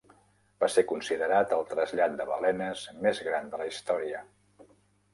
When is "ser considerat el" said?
0.75-1.69